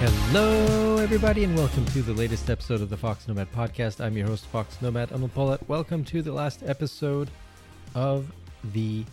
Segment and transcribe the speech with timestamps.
[0.00, 4.00] Hello, everybody, and welcome to the latest episode of the Fox Nomad podcast.
[4.00, 5.68] I'm your host, Fox Nomad Anil Polat.
[5.68, 7.28] Welcome to the last episode
[7.96, 8.30] of
[8.72, 9.04] the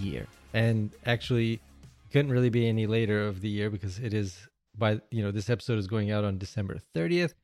[0.00, 0.26] year.
[0.52, 1.60] And actually,
[2.10, 5.48] couldn't really be any later of the year because it is by, you know, this
[5.48, 7.34] episode is going out on December 30th.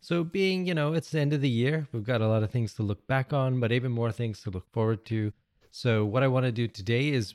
[0.00, 2.50] So, being, you know, it's the end of the year, we've got a lot of
[2.50, 5.34] things to look back on, but even more things to look forward to.
[5.70, 7.34] So, what I want to do today is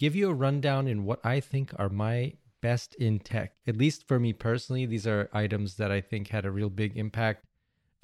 [0.00, 3.52] give you a rundown in what I think are my best in tech.
[3.66, 6.96] At least for me personally, these are items that I think had a real big
[6.96, 7.44] impact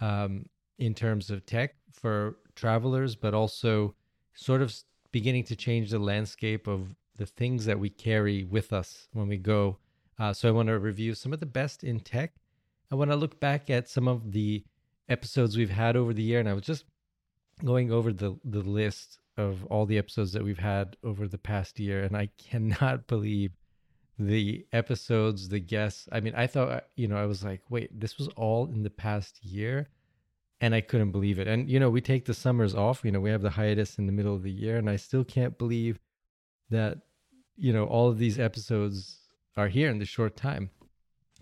[0.01, 0.47] um,
[0.79, 3.95] in terms of tech for travelers, but also
[4.35, 4.75] sort of
[5.13, 9.37] beginning to change the landscape of the things that we carry with us when we
[9.37, 9.79] go.
[10.19, 12.35] Uh, so I want to review some of the best in tech.
[12.91, 14.65] I want to look back at some of the
[15.09, 16.85] episodes we've had over the year, and I was just
[17.65, 21.81] going over the the list of all the episodes that we've had over the past
[21.81, 23.53] year, and I cannot believe
[24.19, 26.09] the episodes, the guests.
[26.13, 28.91] I mean, I thought, you know, I was like, wait, this was all in the
[28.91, 29.89] past year.
[30.61, 31.49] And I couldn't believe it.
[31.49, 34.07] And, you know, we take the summers off, you know, we have the hiatus in
[34.07, 34.77] the middle of the year.
[34.77, 35.99] And I still can't believe
[36.71, 36.99] that,
[37.57, 39.19] you know, all of these episodes
[39.57, 40.71] are here in this short time.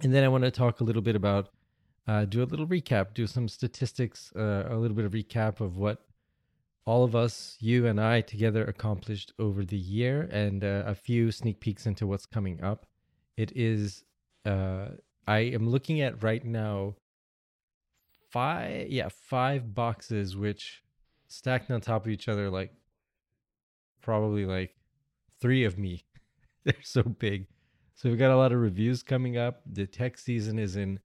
[0.00, 1.50] And then I want to talk a little bit about,
[2.08, 5.76] uh, do a little recap, do some statistics, uh, a little bit of recap of
[5.76, 6.04] what
[6.84, 11.30] all of us, you and I, together accomplished over the year, and uh, a few
[11.30, 12.86] sneak peeks into what's coming up.
[13.36, 14.02] It is,
[14.44, 14.88] uh,
[15.26, 16.96] I am looking at right now
[18.30, 20.82] five, yeah, five boxes which
[21.28, 22.72] stacked on top of each other, like
[24.00, 24.74] probably like
[25.40, 26.04] three of me.
[26.64, 27.46] They're so big.
[27.94, 29.60] So we've got a lot of reviews coming up.
[29.70, 30.98] The tech season is in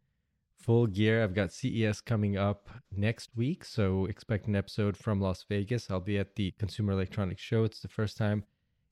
[0.68, 1.24] full gear.
[1.24, 5.90] I've got CES coming up next week, so expect an episode from Las Vegas.
[5.90, 7.64] I'll be at the Consumer Electronics Show.
[7.64, 8.44] It's the first time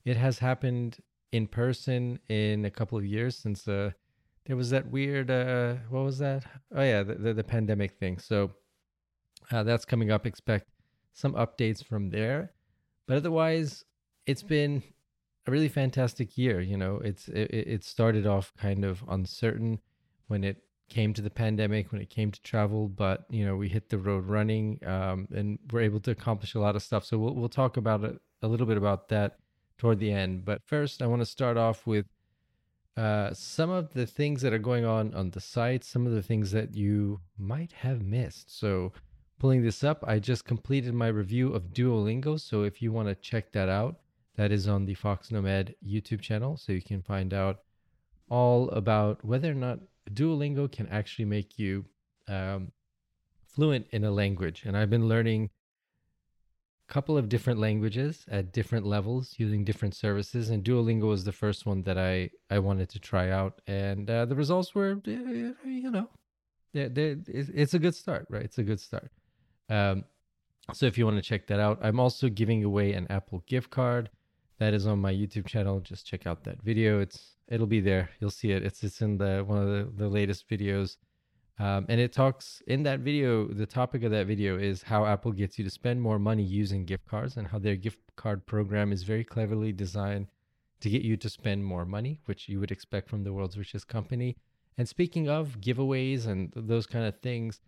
[0.06, 1.00] it has happened
[1.34, 3.92] in person in a couple of years since uh,
[4.46, 6.46] there was that weird uh, what was that?
[6.74, 8.20] Oh yeah, the the, the pandemic thing.
[8.20, 8.52] So
[9.52, 10.26] uh, that's coming up.
[10.26, 10.70] Expect
[11.12, 12.54] some updates from there.
[13.06, 13.84] But otherwise,
[14.26, 14.82] it's been
[15.46, 16.62] a really fantastic year.
[16.62, 19.80] You know, it's it, it started off kind of uncertain
[20.28, 23.70] when it came to the pandemic, when it came to travel, but you know we
[23.70, 27.06] hit the road running um, and we're able to accomplish a lot of stuff.
[27.06, 29.38] So we'll we'll talk about it a little bit about that
[29.78, 30.46] toward the end.
[30.46, 32.06] But first, I want to start off with
[32.98, 36.22] uh, some of the things that are going on on the site, some of the
[36.22, 38.58] things that you might have missed.
[38.58, 38.94] So
[39.38, 42.40] pulling this up, I just completed my review of Duolingo.
[42.40, 43.98] So if you want to check that out,
[44.38, 46.58] that is on the Fox Nomad YouTube channel.
[46.58, 47.60] So you can find out
[48.30, 49.80] all about whether or not
[50.12, 51.86] Duolingo can actually make you
[52.28, 52.72] um,
[53.48, 54.64] fluent in a language.
[54.66, 55.50] And I've been learning
[56.88, 60.50] a couple of different languages at different levels using different services.
[60.50, 63.62] And Duolingo was the first one that I, I wanted to try out.
[63.68, 66.10] And uh, the results were, you know,
[66.74, 68.44] they're, they're, it's a good start, right?
[68.44, 69.12] It's a good start.
[69.70, 70.04] Um,
[70.74, 73.70] so if you want to check that out, I'm also giving away an Apple gift
[73.70, 74.10] card
[74.60, 75.80] that is on my YouTube channel.
[75.80, 77.00] Just check out that video.
[77.00, 78.10] It's it'll be there.
[78.20, 78.64] You'll see it.
[78.64, 80.98] It's it's in the one of the, the latest videos.
[81.58, 85.32] Um, and it talks in that video, the topic of that video is how Apple
[85.32, 88.92] gets you to spend more money using gift cards and how their gift card program
[88.92, 90.28] is very cleverly designed
[90.82, 93.88] to get you to spend more money, which you would expect from the world's richest
[93.88, 94.36] company.
[94.78, 97.62] And speaking of giveaways and those kind of things,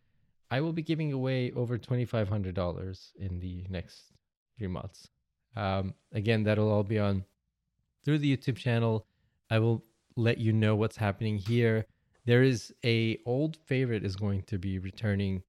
[0.51, 4.11] I will be giving away over $2,500 in the next
[4.57, 5.07] three months.
[5.55, 7.25] Um, again, that'll all be on
[8.03, 9.05] through the YouTube channel
[9.49, 9.83] I will
[10.15, 11.85] let you know what's happening here.
[12.25, 15.43] There is a old favorite is going to be returning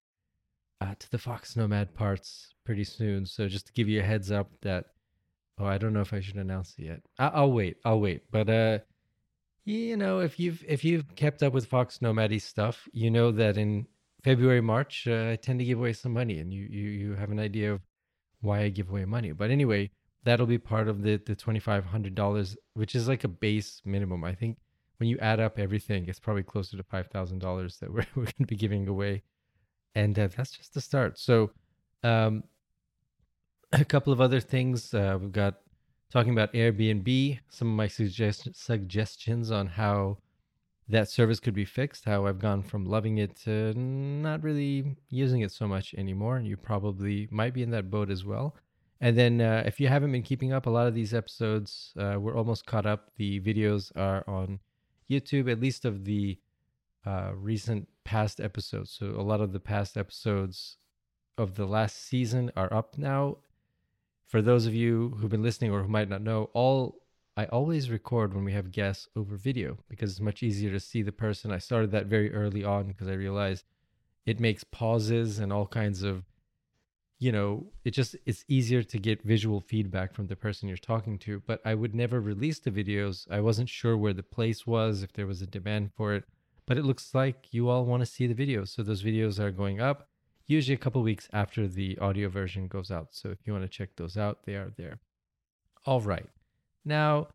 [0.80, 3.26] uh, to the Fox Nomad parts pretty soon.
[3.26, 4.86] So just to give you a heads up that
[5.58, 7.00] oh, I don't know if I should announce it yet.
[7.18, 7.78] I- will wait.
[7.84, 8.30] I'll wait.
[8.30, 8.78] But uh,
[9.64, 13.58] you know, if you've if you've kept up with Fox Nomad stuff, you know that
[13.58, 13.86] in
[14.22, 17.30] February March uh, I tend to give away some money, and you you you have
[17.30, 17.80] an idea of
[18.40, 19.32] why I give away money.
[19.32, 19.90] But anyway,
[20.24, 23.82] that'll be part of the the twenty five hundred dollars, which is like a base
[23.84, 24.24] minimum.
[24.24, 24.58] I think
[24.98, 28.24] when you add up everything, it's probably closer to five thousand dollars that we're we're
[28.24, 29.22] going to be giving away,
[29.94, 31.18] and uh, that's just the start.
[31.18, 31.50] So,
[32.02, 32.44] um,
[33.72, 35.56] a couple of other things uh, we've got
[36.10, 37.38] talking about Airbnb.
[37.48, 40.18] Some of my suggest- suggestions on how
[40.88, 42.04] that service could be fixed.
[42.04, 46.46] How I've gone from loving it to not really using it so much anymore, and
[46.46, 48.56] you probably might be in that boat as well.
[49.00, 52.16] And then, uh, if you haven't been keeping up, a lot of these episodes, uh,
[52.18, 53.10] we're almost caught up.
[53.16, 54.58] The videos are on
[55.08, 56.38] YouTube, at least of the
[57.06, 58.90] uh, recent past episodes.
[58.90, 60.78] So, a lot of the past episodes
[61.36, 63.38] of the last season are up now.
[64.26, 67.00] For those of you who've been listening or who might not know, all
[67.38, 71.02] I always record when we have guests over video because it's much easier to see
[71.02, 71.52] the person.
[71.52, 73.64] I started that very early on because I realized
[74.26, 76.24] it makes pauses and all kinds of
[77.20, 81.18] you know it just it's easier to get visual feedback from the person you're talking
[81.18, 83.30] to but i would never release the videos.
[83.30, 86.24] I wasn't sure where the place was if there was a demand for it
[86.66, 89.52] but it looks like you all want to see the videos so those videos are
[89.52, 90.08] going up
[90.46, 93.08] usually a couple weeks after the audio version goes out.
[93.12, 94.98] So if you want to check those out they are there.
[95.86, 96.28] All right
[96.88, 97.28] now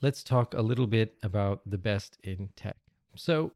[0.00, 2.76] let's talk a little bit about the best in tech
[3.14, 3.52] so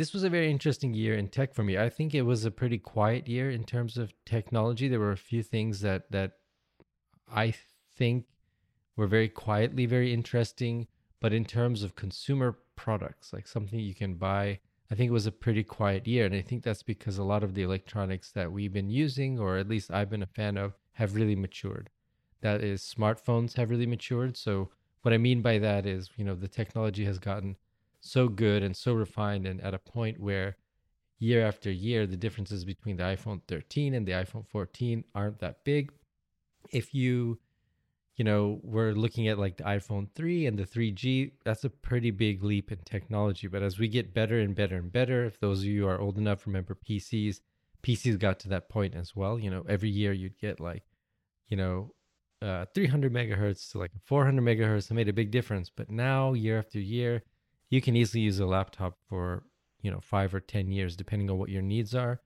[0.00, 1.76] this was a very interesting year in tech for me.
[1.76, 4.88] I think it was a pretty quiet year in terms of technology.
[4.88, 6.38] There were a few things that that
[7.30, 7.54] I
[7.96, 8.24] think
[8.96, 10.86] were very quietly very interesting,
[11.20, 14.60] but in terms of consumer products, like something you can buy,
[14.90, 16.24] I think it was a pretty quiet year.
[16.24, 19.58] And I think that's because a lot of the electronics that we've been using, or
[19.58, 21.90] at least I've been a fan of, have really matured.
[22.40, 24.36] That is, smartphones have really matured.
[24.36, 24.70] So,
[25.02, 27.56] what I mean by that is, you know, the technology has gotten
[28.00, 30.56] so good and so refined and at a point where
[31.18, 35.64] year after year the differences between the iPhone 13 and the iPhone 14 aren't that
[35.64, 35.92] big.
[36.72, 37.38] If you
[38.20, 42.10] you know, we're looking at like the iPhone 3 and the 3G, that's a pretty
[42.10, 43.46] big leap in technology.
[43.46, 46.18] But as we get better and better and better, if those of you are old
[46.18, 47.40] enough remember PCs,
[47.82, 49.38] PCs got to that point as well.
[49.38, 50.82] You know, every year you'd get like,
[51.48, 51.94] you know,
[52.42, 54.90] uh, 300 megahertz to like 400 megahertz.
[54.90, 55.70] It made a big difference.
[55.70, 57.22] But now, year after year,
[57.70, 59.44] you can easily use a laptop for
[59.82, 62.20] you know five or ten years depending on what your needs are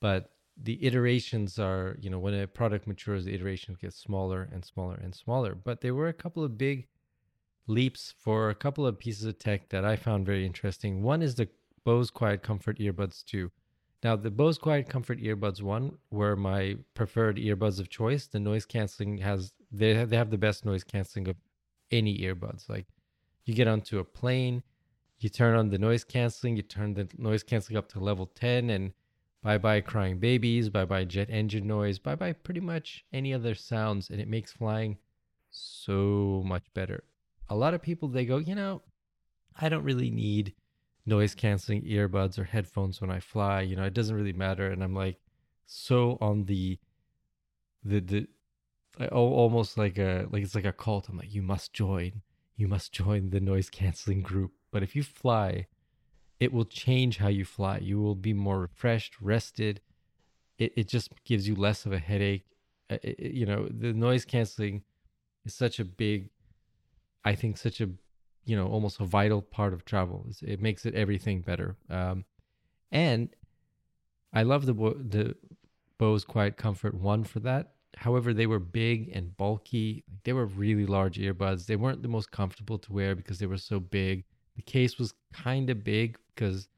[0.00, 0.32] but
[0.62, 4.96] the iterations are you know when a product matures the iterations get smaller and smaller
[4.96, 6.86] and smaller but there were a couple of big
[7.66, 11.34] leaps for a couple of pieces of tech that i found very interesting one is
[11.34, 11.48] the
[11.84, 13.50] bose quiet comfort earbuds 2
[14.04, 18.64] now the bose quiet comfort earbuds 1 were my preferred earbuds of choice the noise
[18.64, 21.36] canceling has they they have the best noise canceling of
[21.90, 22.86] any earbuds like
[23.44, 24.62] you get onto a plane
[25.20, 28.70] you turn on the noise canceling, you turn the noise canceling up to level 10,
[28.70, 28.92] and
[29.42, 33.54] bye bye crying babies, bye bye jet engine noise, bye bye pretty much any other
[33.54, 34.96] sounds, and it makes flying
[35.50, 37.02] so much better.
[37.48, 38.82] A lot of people they go, you know,
[39.60, 40.54] I don't really need
[41.04, 43.62] noise canceling earbuds or headphones when I fly.
[43.62, 44.70] You know, it doesn't really matter.
[44.70, 45.16] And I'm like,
[45.66, 46.78] so on the
[47.82, 48.28] the the
[49.06, 51.08] almost like a like it's like a cult.
[51.08, 52.22] I'm like, you must join.
[52.56, 55.66] You must join the noise canceling group but if you fly,
[56.40, 57.78] it will change how you fly.
[57.78, 59.80] You will be more refreshed, rested.
[60.58, 62.46] It, it just gives you less of a headache.
[62.90, 64.82] It, it, you know, the noise canceling
[65.44, 66.30] is such a big,
[67.24, 67.88] I think, such a,
[68.44, 70.26] you know, almost a vital part of travel.
[70.42, 71.76] It makes it everything better.
[71.88, 72.24] Um,
[72.92, 73.30] and
[74.32, 75.34] I love the the
[75.98, 77.72] Bose Quiet Comfort one for that.
[77.96, 80.04] However, they were big and bulky.
[80.24, 81.66] They were really large earbuds.
[81.66, 84.24] They weren't the most comfortable to wear because they were so big.
[84.56, 86.68] The case was kind of big because,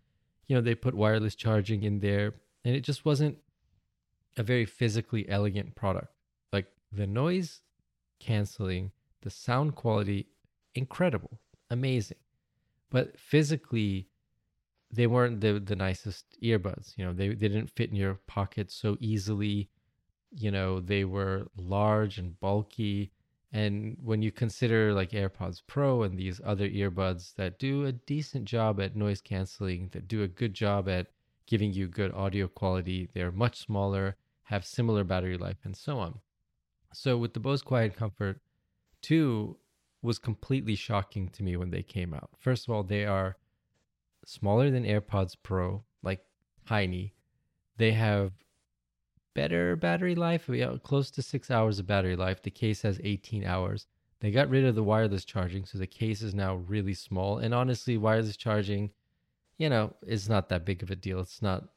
[0.46, 2.34] you know, they put wireless charging in there
[2.64, 3.38] and it just wasn't
[4.36, 6.12] a very physically elegant product.
[6.52, 7.60] Like the noise
[8.20, 8.92] canceling,
[9.22, 10.26] the sound quality,
[10.74, 11.40] incredible,
[11.70, 12.18] amazing.
[12.90, 14.08] But physically,
[14.90, 16.96] they weren't the, the nicest earbuds.
[16.96, 19.68] You know, they, they didn't fit in your pocket so easily.
[20.30, 23.12] You know, they were large and bulky.
[23.52, 28.44] And when you consider like AirPods Pro and these other earbuds that do a decent
[28.44, 31.08] job at noise canceling, that do a good job at
[31.46, 36.20] giving you good audio quality, they're much smaller, have similar battery life, and so on.
[36.92, 38.40] So with the Bose Quiet Comfort
[39.02, 39.56] 2
[40.02, 42.30] was completely shocking to me when they came out.
[42.38, 43.36] First of all, they are
[44.24, 46.24] smaller than AirPods Pro, like
[46.66, 47.14] tiny.
[47.76, 48.32] They have
[49.34, 52.42] better battery life, we have close to six hours of battery life.
[52.42, 53.86] The case has 18 hours.
[54.20, 57.38] They got rid of the wireless charging, so the case is now really small.
[57.38, 58.90] And honestly, wireless charging,
[59.56, 61.20] you know, is not that big of a deal.
[61.20, 61.68] It's not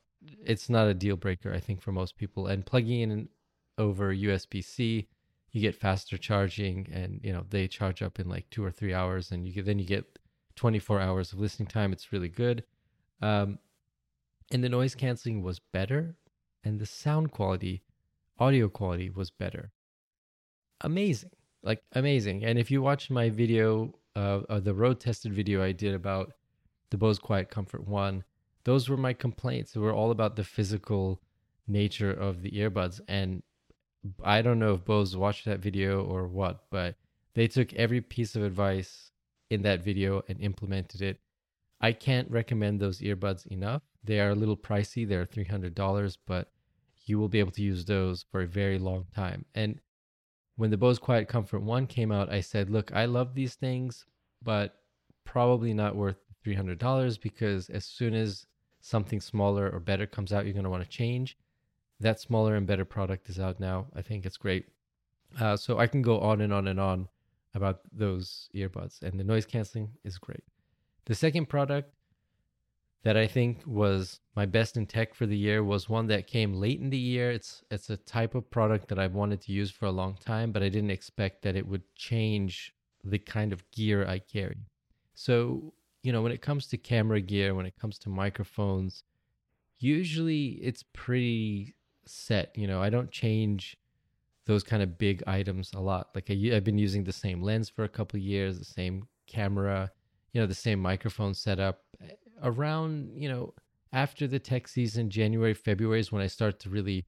[0.46, 2.48] it's not a deal breaker, I think, for most people.
[2.48, 3.30] And plugging in
[3.78, 5.08] over USB-C,
[5.52, 8.94] you get faster charging, and you know they charge up in like two or three
[8.94, 10.20] hours, and you get then you get
[10.56, 11.94] 24 hours of listening time.
[11.94, 12.64] It's really good.
[13.22, 13.60] Um,
[14.52, 16.16] and the noise canceling was better
[16.64, 17.84] and the sound quality,
[18.40, 19.72] audio quality was better.
[20.82, 21.32] Amazing.
[21.62, 22.44] Like amazing.
[22.44, 26.34] And if you watch my video, uh, uh, the road tested video I did about
[26.90, 28.24] the Bose Quiet Comfort 1,
[28.66, 29.72] those were my complaints.
[29.72, 31.22] They were all about the physical
[31.68, 33.00] nature of the earbuds.
[33.08, 33.44] And
[34.24, 36.96] I don't know if Bose watched that video or what, but
[37.34, 39.12] they took every piece of advice
[39.50, 41.20] in that video and implemented it.
[41.80, 43.82] I can't recommend those earbuds enough.
[44.04, 45.08] They are a little pricey.
[45.08, 46.50] They're $300, but
[47.06, 49.46] you will be able to use those for a very long time.
[49.56, 49.80] And
[50.56, 54.06] when the Bose Quiet Comfort 1 came out, I said, look, I love these things,
[54.42, 54.76] but
[55.26, 58.46] probably not worth $300 because as soon as
[58.82, 61.38] something smaller or better comes out, you're going to want to change.
[62.00, 63.88] That smaller and better product is out now.
[63.96, 64.66] I think it's great.
[65.40, 67.08] Uh, so I can go on and on and on
[67.56, 70.44] about those earbuds, and the noise canceling is great.
[71.06, 71.94] The second product
[73.04, 76.54] that I think was my best in tech for the year was one that came
[76.54, 77.32] late in the year.
[77.32, 80.52] It's it's a type of product that I've wanted to use for a long time,
[80.52, 84.66] but I didn't expect that it would change the kind of gear I carry.
[85.16, 89.04] So, you know, when it comes to camera gear, when it comes to microphones,
[89.80, 92.58] usually it's pretty set.
[92.58, 93.78] You know, I don't change
[94.46, 96.10] those kind of big items a lot.
[96.16, 99.92] Like I, have been using the same lens for a couple years, the same camera,
[100.34, 101.83] you know, the same microphone setup.
[102.44, 103.54] Around, you know,
[103.92, 107.06] after the tech season, January, February is when I start to really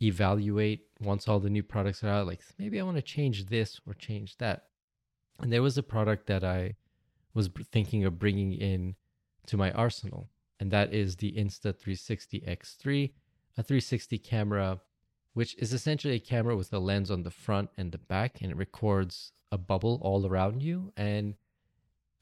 [0.00, 2.26] evaluate once all the new products are out.
[2.26, 4.66] Like maybe I want to change this or change that.
[5.40, 6.76] And there was a product that I
[7.34, 8.94] was thinking of bringing in
[9.46, 10.28] to my arsenal,
[10.58, 13.12] and that is the Insta360 X3,
[13.58, 14.80] a 360 camera
[15.36, 18.50] which is essentially a camera with a lens on the front and the back, and
[18.50, 20.94] it records a bubble all around you.
[20.96, 21.34] And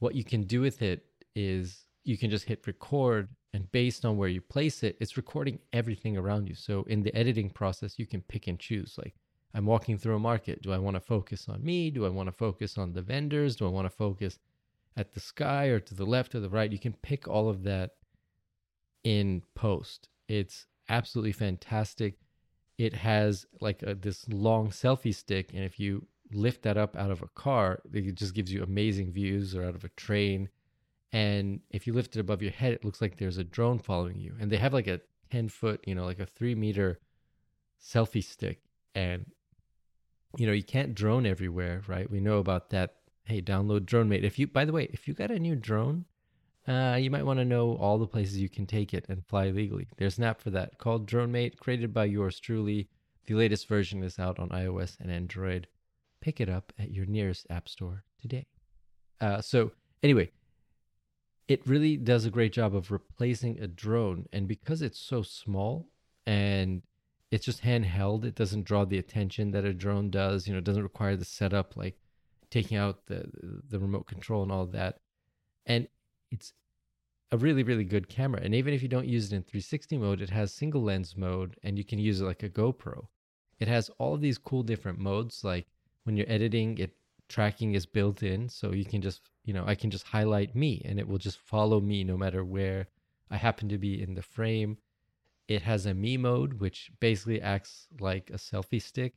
[0.00, 1.06] what you can do with it
[1.36, 5.58] is you can just hit record, and based on where you place it, it's recording
[5.72, 6.54] everything around you.
[6.54, 8.96] So in the editing process, you can pick and choose.
[8.98, 9.14] Like,
[9.54, 10.62] I'm walking through a market.
[10.62, 11.90] Do I want to focus on me?
[11.90, 13.56] Do I want to focus on the vendors?
[13.56, 14.38] Do I want to focus
[14.96, 16.72] at the sky or to the left or the right?
[16.72, 17.92] You can pick all of that
[19.04, 20.08] in post.
[20.28, 22.18] It's absolutely fantastic
[22.78, 27.10] it has like a, this long selfie stick and if you lift that up out
[27.10, 30.48] of a car it just gives you amazing views or out of a train
[31.14, 34.18] and if you lift it above your head it looks like there's a drone following
[34.18, 36.98] you and they have like a 10 foot you know like a three meter
[37.82, 38.60] selfie stick
[38.94, 39.26] and
[40.36, 44.38] you know you can't drone everywhere right we know about that hey download DroneMate if
[44.38, 46.04] you by the way if you got a new drone
[46.66, 49.50] uh, you might want to know all the places you can take it and fly
[49.50, 49.86] legally.
[49.98, 52.88] There's an app for that called DroneMate, created by yours truly.
[53.26, 55.66] The latest version is out on iOS and Android.
[56.22, 58.46] Pick it up at your nearest app store today.
[59.20, 60.30] Uh, so, anyway,
[61.48, 64.26] it really does a great job of replacing a drone.
[64.32, 65.88] And because it's so small
[66.26, 66.82] and
[67.30, 70.46] it's just handheld, it doesn't draw the attention that a drone does.
[70.46, 71.96] You know, it doesn't require the setup like
[72.50, 73.30] taking out the
[73.68, 75.00] the remote control and all that.
[75.66, 75.88] And
[76.30, 76.52] it's
[77.32, 80.20] a really really good camera and even if you don't use it in 360 mode
[80.20, 83.06] it has single lens mode and you can use it like a GoPro
[83.58, 85.66] it has all of these cool different modes like
[86.04, 86.94] when you're editing it
[87.28, 90.82] tracking is built in so you can just you know I can just highlight me
[90.84, 92.88] and it will just follow me no matter where
[93.30, 94.78] I happen to be in the frame
[95.48, 99.14] it has a me mode which basically acts like a selfie stick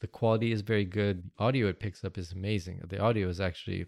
[0.00, 3.40] the quality is very good the audio it picks up is amazing the audio is
[3.40, 3.86] actually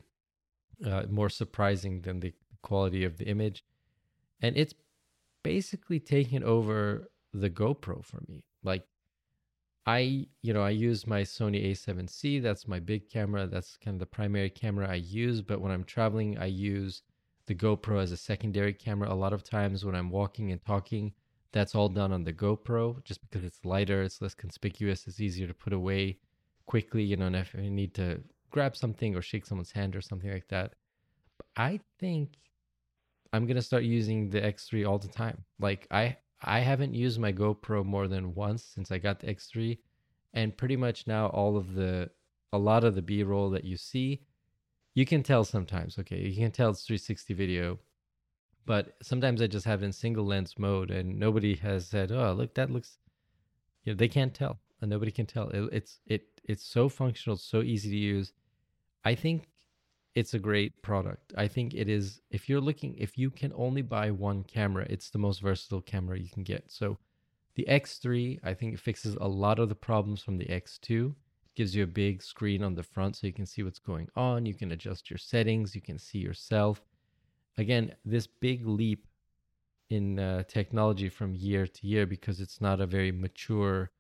[0.85, 3.65] uh, more surprising than the quality of the image.
[4.41, 4.75] And it's
[5.43, 8.45] basically taken over the GoPro for me.
[8.63, 8.85] Like
[9.87, 12.43] I, you know, I use my Sony A7C.
[12.43, 13.47] That's my big camera.
[13.47, 15.43] That's kind of the primary camera I use.
[15.43, 17.03] But when I'm traveling, I use
[17.47, 19.13] the GoPro as a secondary camera.
[19.13, 21.13] A lot of times when I'm walking and talking,
[21.53, 25.47] that's all done on the GoPro just because it's lighter, it's less conspicuous, it's easier
[25.47, 26.19] to put away
[26.67, 30.01] quickly, you know, and if I need to grab something or shake someone's hand or
[30.01, 30.75] something like that.
[31.57, 32.39] I think
[33.33, 35.45] I'm gonna start using the X3 all the time.
[35.61, 39.79] Like I I haven't used my GoPro more than once since I got the X3,
[40.33, 42.11] and pretty much now all of the
[42.53, 44.23] a lot of the B-roll that you see,
[44.95, 45.99] you can tell sometimes.
[45.99, 47.79] Okay, you can tell it's 360 video,
[48.65, 52.33] but sometimes I just have it in single lens mode, and nobody has said, "Oh,
[52.33, 52.99] look, that looks."
[53.85, 55.49] You know, they can't tell, and nobody can tell.
[55.49, 58.33] It, it's it it's so functional, so easy to use.
[59.05, 59.49] I think
[60.15, 61.33] it's a great product.
[61.37, 65.11] I think it is if you're looking if you can only buy one camera, it's
[65.11, 66.71] the most versatile camera you can get.
[66.71, 66.99] So
[67.57, 71.11] the X3, I think it fixes a lot of the problems from the X2.
[71.11, 71.15] It
[71.57, 74.47] gives you a big screen on the front so you can see what's going on,
[74.47, 76.83] you can adjust your settings, you can see yourself.
[77.59, 79.07] Again, this big leap
[79.91, 83.91] in uh, technology from year to year because it's not a very mature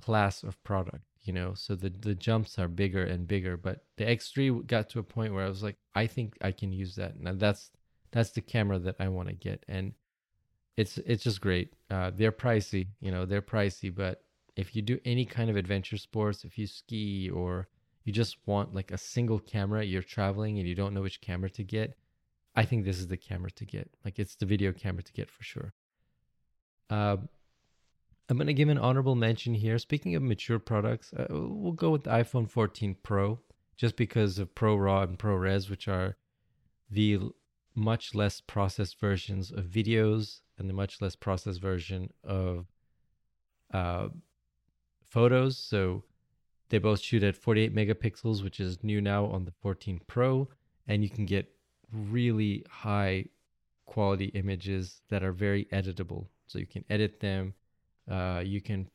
[0.00, 4.04] class of product you know so the the jumps are bigger and bigger but the
[4.04, 7.14] x3 got to a point where i was like i think i can use that.
[7.14, 7.70] And that's
[8.12, 9.92] that's the camera that i want to get and
[10.76, 11.72] it's it's just great.
[11.88, 14.24] Uh, they're pricey you know they're pricey but
[14.56, 17.68] if you do any kind of adventure sports if you ski or
[18.04, 21.48] you just want like a single camera you're traveling and you don't know which camera
[21.48, 21.96] to get
[22.56, 23.90] i think this is the camera to get.
[24.04, 25.72] Like it's the video camera to get for sure.
[26.90, 27.28] Um,
[28.28, 29.78] I'm going to give an honorable mention here.
[29.78, 33.40] Speaking of mature products, uh, we'll go with the iPhone 14 Pro
[33.76, 36.16] just because of Pro Raw and Pro Res, which are
[36.90, 37.18] the
[37.74, 42.66] much less processed versions of videos and the much less processed version of
[43.72, 44.08] uh,
[45.02, 45.58] photos.
[45.58, 46.04] So
[46.68, 50.48] they both shoot at 48 megapixels, which is new now on the 14 Pro,
[50.86, 51.50] and you can get
[51.92, 53.26] really high
[53.86, 56.28] quality images that are very editable.
[56.46, 57.54] So you can edit them.
[58.10, 58.88] Uh, you can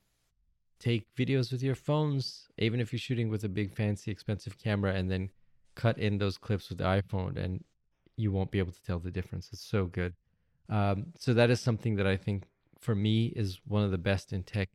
[0.80, 4.94] take videos with your phones, even if you're shooting with a big, fancy, expensive camera,
[4.94, 5.30] and then
[5.76, 7.64] cut in those clips with the iPhone, and
[8.16, 9.50] you won't be able to tell the difference.
[9.52, 10.14] It's so good.
[10.70, 12.44] Um, so that is something that I think
[12.80, 14.70] for me is one of the best in tech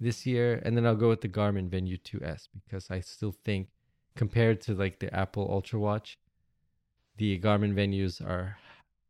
[0.00, 0.60] this year.
[0.64, 3.68] And then I'll go with the Garmin Venu 2S because I still think
[4.14, 6.18] compared to like the Apple Ultra Watch,
[7.16, 8.56] the Garmin venues are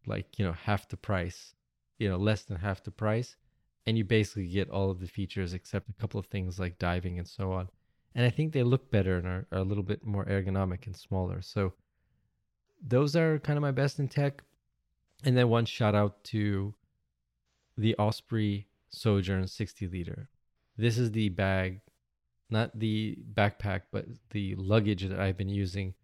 [0.07, 1.55] like, you know, half the price,
[1.99, 3.37] you know, less than half the price.
[3.87, 7.19] And you basically get all of the features except a couple of things like diving
[7.19, 7.69] and so on.
[8.15, 10.97] And I think they look better and are, are a little bit more ergonomic and
[10.97, 11.43] smaller.
[11.43, 11.73] So
[12.87, 14.43] those are kind of my best in tech.
[15.25, 16.75] And then one shout out to
[17.77, 20.29] the Osprey Sojourn 60 liter.
[20.77, 21.81] This is the bag,
[22.51, 25.95] not the backpack, but the luggage that I've been using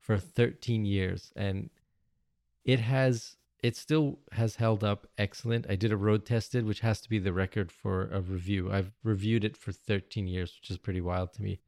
[0.00, 1.32] for 13 years.
[1.36, 1.70] And
[2.64, 5.66] it has, it still has held up excellent.
[5.68, 8.70] I did a road tested, which has to be the record for a review.
[8.70, 11.60] I've reviewed it for 13 years, which is pretty wild to me.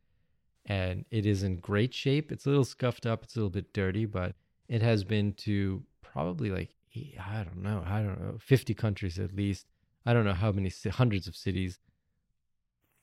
[0.66, 2.30] And it is in great shape.
[2.30, 4.34] It's a little scuffed up, it's a little bit dirty, but
[4.68, 6.74] it has been to probably like
[7.20, 9.66] I don't know, I don't know, 50 countries at least.
[10.04, 11.78] I don't know how many hundreds of cities,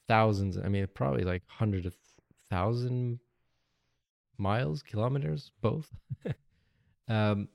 [0.08, 0.58] thousands.
[0.58, 1.96] I mean, probably like hundred of
[2.50, 3.20] thousand
[4.38, 5.90] miles, kilometers, both.
[7.08, 7.48] um,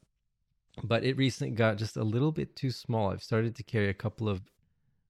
[0.83, 3.11] but it recently got just a little bit too small.
[3.11, 4.43] I've started to carry a couple of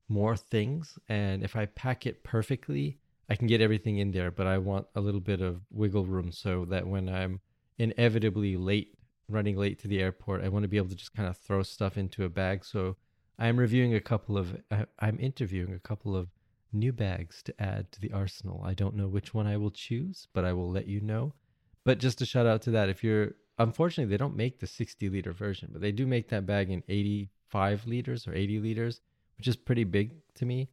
[0.09, 2.99] more things, and if I pack it perfectly,
[3.29, 4.31] I can get everything in there.
[4.31, 7.41] But I want a little bit of wiggle room so that when I'm
[7.79, 8.97] inevitably late,
[9.29, 11.63] running late to the airport, I want to be able to just kind of throw
[11.63, 12.65] stuff into a bag.
[12.65, 12.97] So
[13.39, 16.29] I'm reviewing a couple of, uh, I'm interviewing a couple of
[16.73, 18.63] new bags to add to the arsenal.
[18.65, 21.35] I don't know which one I will choose, but I will let you know.
[21.85, 25.09] But just a shout out to that, if you're, unfortunately, they don't make the 60
[25.09, 29.01] liter version, but they do make that bag in 85 liters or 80 liters,
[29.37, 30.69] which is pretty big to me.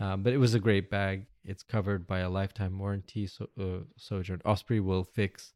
[0.00, 1.26] Um, but it was a great bag.
[1.44, 3.26] It's covered by a lifetime warranty.
[3.26, 5.54] So, uh, Sojourn Osprey will fix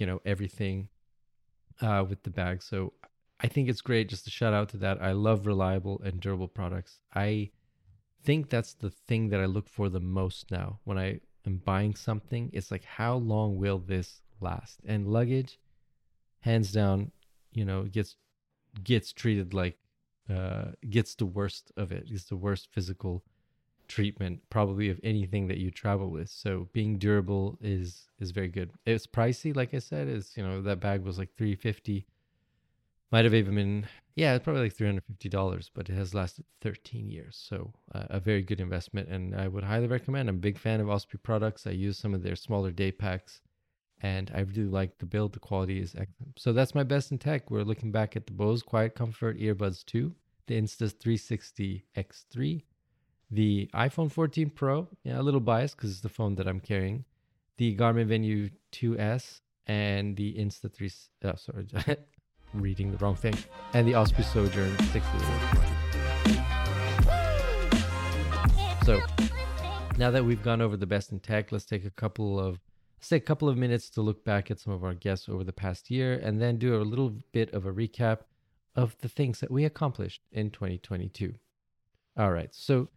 [0.00, 0.88] you know everything
[1.80, 2.62] uh, with the bag.
[2.62, 2.94] So
[3.38, 4.08] I think it's great.
[4.08, 5.00] Just a shout out to that.
[5.00, 7.00] I love reliable and durable products.
[7.14, 7.50] I
[8.24, 11.94] think that's the thing that I look for the most now when I am buying
[11.94, 12.50] something.
[12.52, 14.80] It's like how long will this last?
[14.86, 15.58] And luggage,
[16.40, 17.12] hands down,
[17.52, 18.16] you know, gets
[18.82, 19.78] gets treated like
[20.28, 22.06] uh, gets the worst of it.
[22.08, 23.24] It's the worst physical
[23.88, 26.28] treatment probably of anything that you travel with.
[26.28, 28.70] So being durable is is very good.
[28.86, 32.06] It's pricey, like I said, is you know that bag was like three fifty.
[33.10, 36.14] Might have even been yeah, it's probably like three hundred fifty dollars, but it has
[36.14, 37.42] lasted thirteen years.
[37.48, 40.28] So uh, a very good investment, and I would highly recommend.
[40.28, 41.66] I'm a big fan of Osprey products.
[41.66, 43.40] I use some of their smaller day packs,
[44.02, 45.32] and I really like the build.
[45.32, 46.38] The quality is excellent.
[46.38, 47.50] So that's my best in tech.
[47.50, 50.14] We're looking back at the Bose Quiet Comfort Earbuds 2,
[50.46, 52.62] the Insta 360 X3,
[53.30, 57.04] the iPhone 14 Pro, yeah, a little biased because it's the phone that I'm carrying,
[57.58, 60.90] the Garmin Venu 2S, and the Insta 3.
[61.24, 61.66] Oh, sorry,
[62.54, 63.34] reading the wrong thing,
[63.74, 65.06] and the Osprey Sojourn 6
[68.84, 69.00] So
[69.98, 72.58] now that we've gone over the best in tech, let's take a couple of
[73.00, 75.42] let's take a couple of minutes to look back at some of our guests over
[75.42, 78.18] the past year, and then do a little bit of a recap
[78.76, 81.32] of the things that we accomplished in 2022.
[82.18, 82.90] All right, so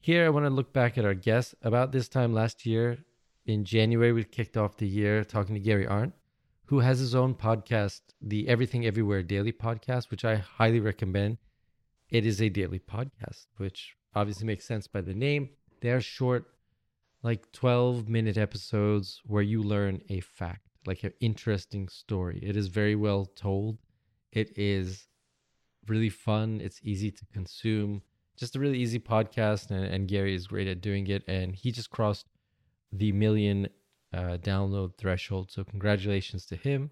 [0.00, 1.54] here, I want to look back at our guests.
[1.62, 2.98] About this time last year,
[3.46, 6.14] in January, we kicked off the year talking to Gary Arndt,
[6.64, 11.38] who has his own podcast, the Everything Everywhere Daily Podcast, which I highly recommend.
[12.10, 15.50] It is a daily podcast, which obviously makes sense by the name.
[15.80, 16.51] They are short,
[17.22, 22.40] like 12 minute episodes where you learn a fact, like an interesting story.
[22.42, 23.78] It is very well told.
[24.32, 25.06] It is
[25.86, 26.60] really fun.
[26.62, 28.02] It's easy to consume
[28.36, 31.22] just a really easy podcast, and, and Gary is great at doing it.
[31.28, 32.26] And he just crossed
[32.90, 33.68] the million
[34.12, 35.50] uh, download threshold.
[35.50, 36.90] So congratulations to him.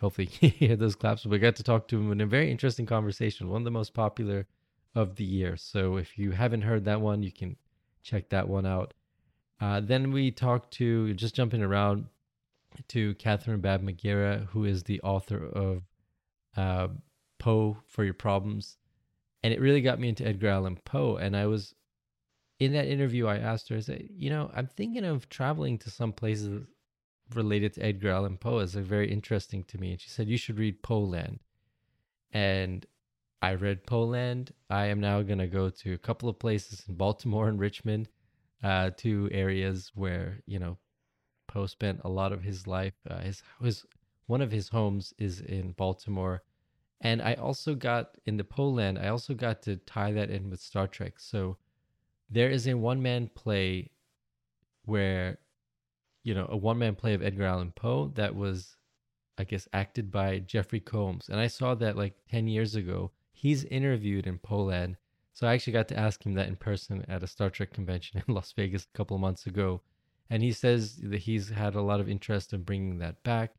[0.00, 1.26] Hopefully, you hear those claps.
[1.26, 3.94] We got to talk to him in a very interesting conversation, one of the most
[3.94, 4.46] popular
[4.94, 5.56] of the year.
[5.56, 7.56] So if you haven't heard that one, you can
[8.02, 8.94] check that one out.
[9.60, 12.06] Uh, then we talked to, just jumping around,
[12.88, 15.82] to Catherine Baab-Muguira, who is the author of
[16.56, 16.88] uh,
[17.38, 18.78] Poe for Your Problems
[19.42, 21.16] and it really got me into Edgar Allan Poe.
[21.16, 21.74] And I was
[22.60, 25.90] in that interview, I asked her, I said, you know, I'm thinking of traveling to
[25.90, 26.64] some places
[27.34, 29.92] related to Edgar Allan Poe a very interesting to me.
[29.92, 31.38] And she said, you should read Poeland.
[32.30, 32.86] And
[33.42, 34.52] I read Poeland.
[34.70, 38.08] I am now going to go to a couple of places in Baltimore and Richmond,
[38.62, 40.78] uh, two areas where, you know,
[41.48, 42.94] Poe spent a lot of his life.
[43.10, 43.84] Uh, his, his,
[44.26, 46.44] one of his homes is in Baltimore.
[47.00, 50.60] And I also got in the Poeland, I also got to tie that in with
[50.60, 51.14] Star Trek.
[51.18, 51.56] So
[52.30, 53.90] there is a one man play
[54.84, 55.38] where,
[56.22, 58.76] you know, a one man play of Edgar Allan Poe that was,
[59.36, 61.28] I guess, acted by Jeffrey Combs.
[61.28, 63.10] And I saw that like 10 years ago.
[63.42, 64.96] He's interviewed in Poeland.
[65.32, 68.22] So I actually got to ask him that in person at a Star Trek convention
[68.28, 69.80] in Las Vegas a couple of months ago.
[70.30, 73.52] And he says that he's had a lot of interest in bringing that back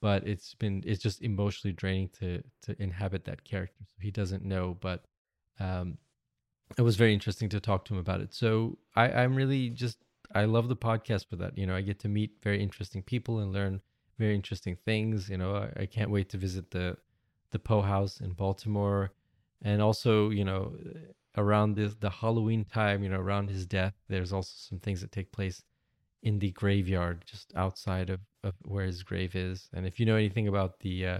[0.00, 3.84] but it's been it's just emotionally draining to to inhabit that character.
[3.86, 5.04] So he doesn't know but
[5.58, 5.98] um
[6.78, 8.32] it was very interesting to talk to him about it.
[8.34, 9.98] So i i'm really just
[10.34, 11.56] i love the podcast for that.
[11.56, 13.80] You know i get to meet very interesting people and learn
[14.18, 15.28] very interesting things.
[15.28, 16.96] You know i, I can't wait to visit the
[17.50, 19.12] the poe house in baltimore
[19.62, 20.74] and also you know
[21.36, 25.12] around this the halloween time you know around his death there's also some things that
[25.12, 25.62] take place
[26.22, 29.68] in the graveyard just outside of, of where his grave is.
[29.72, 31.18] And if you know anything about the uh,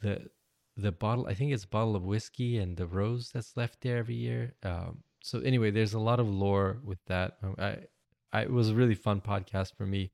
[0.00, 0.28] the
[0.76, 3.98] the bottle, I think it's a bottle of whiskey and the rose that's left there
[3.98, 4.54] every year.
[4.62, 7.36] Um, so anyway, there's a lot of lore with that.
[7.42, 7.78] Um, I,
[8.32, 10.10] I it was a really fun podcast for me.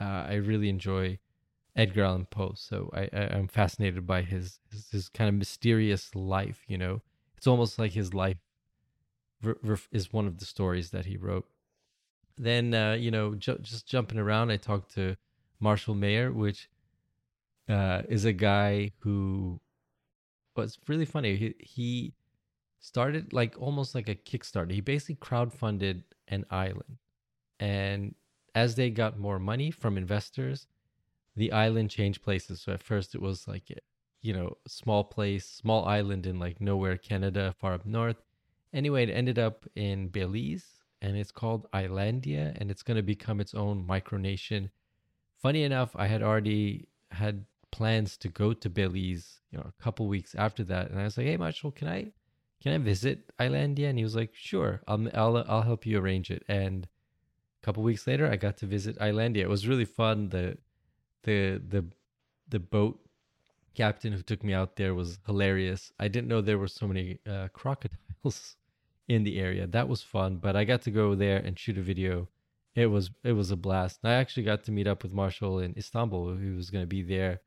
[0.00, 1.18] Uh, I really enjoy
[1.78, 6.14] Edgar Allan Poe, so I, I am fascinated by his, his, his kind of mysterious
[6.14, 6.64] life.
[6.68, 7.00] You know,
[7.36, 8.36] it's almost like his life
[9.92, 11.46] is one of the stories that he wrote.
[12.36, 15.16] Then uh, you know ju- just jumping around i talked to
[15.58, 16.68] marshall mayer which
[17.68, 19.60] uh, is a guy who
[20.58, 21.36] was really funny.
[21.36, 22.14] He, he
[22.80, 24.72] started like almost like a kickstarter.
[24.72, 26.98] He basically crowdfunded an island.
[27.60, 28.14] And
[28.54, 30.66] as they got more money from investors
[31.38, 33.64] the island changed places so at first it was like
[34.20, 38.22] you know small place small island in like nowhere canada far up north
[38.72, 43.40] anyway it ended up in belize and it's called Islandia, and it's going to become
[43.40, 44.70] its own micronation.
[45.40, 50.08] Funny enough, I had already had plans to go to Belize, you know, a couple
[50.08, 52.12] weeks after that, and I was like, "Hey, Marshall, can I,
[52.60, 56.30] can I visit Islandia?" And he was like, "Sure, I'll, I'll, I'll help you arrange
[56.30, 56.88] it." And
[57.62, 59.44] a couple weeks later, I got to visit Islandia.
[59.44, 60.30] It was really fun.
[60.30, 60.58] the
[61.24, 61.84] the the
[62.48, 62.98] The boat
[63.74, 65.92] captain who took me out there was hilarious.
[65.98, 68.56] I didn't know there were so many uh, crocodiles
[69.08, 69.66] in the area.
[69.66, 72.28] That was fun, but I got to go there and shoot a video.
[72.74, 74.00] It was it was a blast.
[74.04, 77.02] I actually got to meet up with Marshall in Istanbul, who was going to be
[77.02, 77.40] there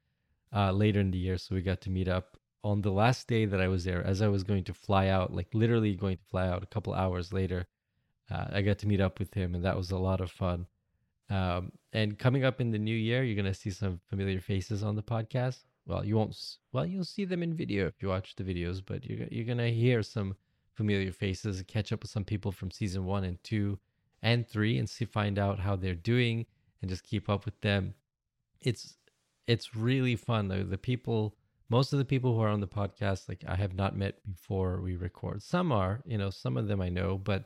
[0.54, 1.38] uh, later in the year.
[1.38, 4.04] So we got to meet up on the last day that I was there.
[4.06, 6.94] As I was going to fly out, like literally going to fly out a couple
[6.94, 7.68] hours later,
[8.30, 10.68] uh, I got to meet up with him, and that was a lot of fun.
[11.32, 14.96] Um, and coming up in the new year, you're gonna see some familiar faces on
[14.96, 15.64] the podcast.
[15.86, 16.38] Well, you won't.
[16.74, 19.70] Well, you'll see them in video if you watch the videos, but you're you're gonna
[19.70, 20.36] hear some
[20.74, 23.80] familiar faces and catch up with some people from season one and two
[24.22, 26.46] and three and see find out how they're doing
[26.82, 27.94] and just keep up with them.
[28.60, 28.98] It's
[29.48, 30.64] it's really fun though.
[30.64, 31.38] The people
[31.70, 34.82] most of the people who are on the podcast like I have not met before
[34.82, 35.42] we record.
[35.42, 37.46] Some are, you know, some of them I know, but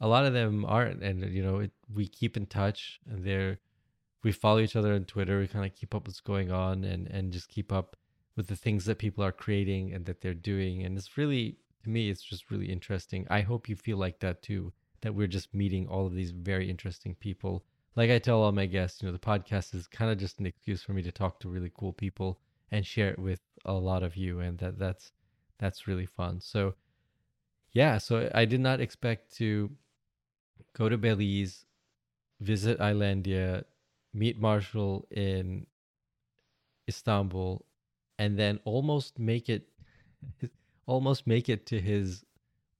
[0.00, 3.58] a lot of them aren't and you know, it, we keep in touch and they're
[4.22, 5.40] we follow each other on Twitter.
[5.40, 7.96] We kind of keep up what's going on and and just keep up
[8.36, 10.84] with the things that people are creating and that they're doing.
[10.84, 13.26] And it's really to me, it's just really interesting.
[13.30, 16.70] I hope you feel like that too, that we're just meeting all of these very
[16.70, 17.64] interesting people.
[17.96, 20.46] Like I tell all my guests, you know, the podcast is kind of just an
[20.46, 22.38] excuse for me to talk to really cool people
[22.70, 24.40] and share it with a lot of you.
[24.40, 25.12] And that that's,
[25.58, 26.40] that's really fun.
[26.40, 26.74] So
[27.72, 29.70] yeah, so I did not expect to
[30.74, 31.64] go to Belize,
[32.40, 33.64] visit Islandia,
[34.14, 35.66] meet Marshall in
[36.88, 37.64] Istanbul,
[38.18, 39.68] and then almost make it
[40.86, 42.24] almost make it to his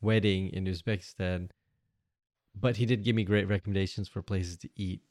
[0.00, 1.50] wedding in Uzbekistan,
[2.54, 5.02] but he did give me great recommendations for places to eat,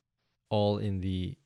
[0.50, 1.38] all in the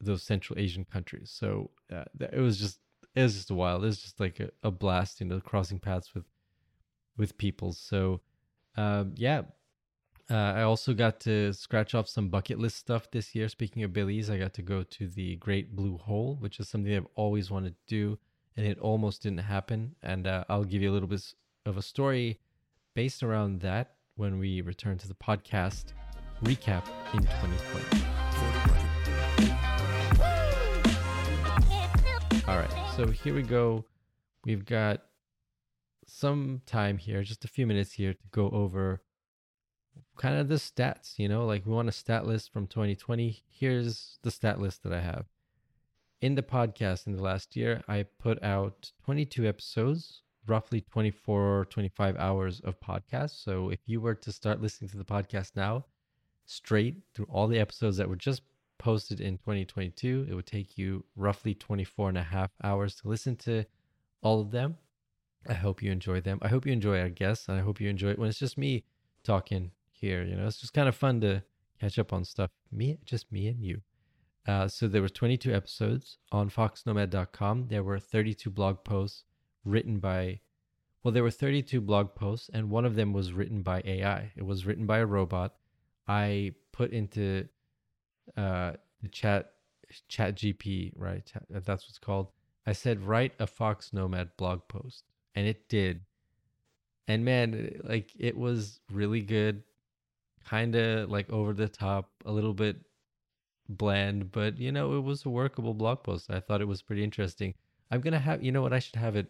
[0.00, 1.30] those Central Asian countries.
[1.30, 2.80] So uh, it was just
[3.14, 3.82] it was just a wild.
[3.84, 6.24] It was just like a, a blast, you know, crossing paths with
[7.16, 7.72] with people.
[7.72, 8.20] So
[8.76, 9.42] um, yeah,
[10.28, 13.48] uh, I also got to scratch off some bucket list stuff this year.
[13.48, 16.94] Speaking of Belize, I got to go to the Great Blue Hole, which is something
[16.94, 18.18] I've always wanted to do
[18.56, 19.94] and it almost didn't happen.
[20.02, 21.22] And uh, I'll give you a little bit
[21.64, 22.40] of a story
[22.94, 25.92] based around that when we return to the podcast
[26.42, 28.02] recap in 2020.
[32.48, 33.84] All right, so here we go.
[34.44, 35.02] We've got
[36.06, 39.02] some time here, just a few minutes here to go over
[40.16, 43.42] kind of the stats, you know, like we want a stat list from 2020.
[43.48, 45.26] Here's the stat list that I have.
[46.20, 51.64] In the podcast in the last year, I put out 22 episodes, roughly 24, or
[51.66, 53.42] 25 hours of podcasts.
[53.42, 55.84] So if you were to start listening to the podcast now,
[56.46, 58.42] straight through all the episodes that were just
[58.78, 63.36] posted in 2022, it would take you roughly 24 and a half hours to listen
[63.36, 63.64] to
[64.22, 64.76] all of them.
[65.48, 66.38] I hope you enjoy them.
[66.42, 68.58] I hope you enjoy our guests, and I hope you enjoy it when it's just
[68.58, 68.84] me
[69.22, 69.70] talking
[70.00, 70.22] here.
[70.22, 71.42] You know, it's just kind of fun to
[71.80, 72.50] catch up on stuff.
[72.72, 73.80] Me, just me and you.
[74.46, 77.66] Uh, so there were 22 episodes on foxnomad.com.
[77.68, 79.24] There were 32 blog posts
[79.64, 80.40] written by,
[81.02, 84.32] well, there were 32 blog posts, and one of them was written by AI.
[84.36, 85.54] It was written by a robot.
[86.06, 87.48] I put into
[88.36, 89.52] uh, the chat,
[90.08, 91.30] chat GP, right?
[91.50, 92.28] That's what's called.
[92.66, 95.04] I said, write a Fox Nomad blog post,
[95.34, 96.02] and it did.
[97.08, 99.62] And man, like it was really good
[100.48, 102.76] kind of like over the top, a little bit
[103.68, 106.30] bland, but you know, it was a workable blog post.
[106.30, 107.54] I thought it was pretty interesting.
[107.90, 109.26] I'm going to have, you know what, I should have it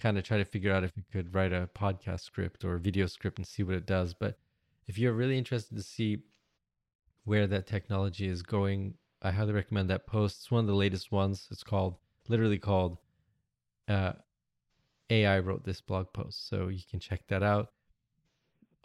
[0.00, 3.06] kind of try to figure out if it could write a podcast script or video
[3.06, 4.14] script and see what it does.
[4.14, 4.38] But
[4.86, 6.18] if you're really interested to see
[7.24, 10.40] where that technology is going, I highly recommend that post.
[10.40, 11.48] It's one of the latest ones.
[11.50, 11.96] It's called,
[12.28, 12.98] literally called,
[13.88, 14.12] uh,
[15.10, 16.48] AI wrote this blog post.
[16.48, 17.73] So you can check that out